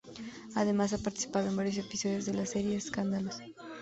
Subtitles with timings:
[0.55, 3.37] Además ha participado en varios episodios de la serie "Escándalos".